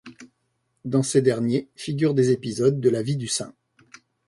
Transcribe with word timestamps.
Dans 0.83 1.03
ces 1.03 1.21
derniers 1.21 1.69
figurent 1.75 2.15
des 2.15 2.31
épisodes 2.31 2.79
de 2.79 2.89
la 2.89 3.03
vie 3.03 3.17
du 3.17 3.27
saint. 3.27 3.53